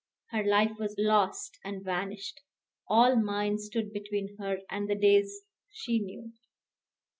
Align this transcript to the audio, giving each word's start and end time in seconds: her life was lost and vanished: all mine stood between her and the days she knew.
her 0.31 0.41
life 0.43 0.79
was 0.79 0.95
lost 0.97 1.59
and 1.63 1.85
vanished: 1.85 2.41
all 2.89 3.15
mine 3.15 3.59
stood 3.59 3.93
between 3.93 4.35
her 4.37 4.57
and 4.67 4.89
the 4.89 4.95
days 4.95 5.41
she 5.69 5.99
knew. 5.99 6.33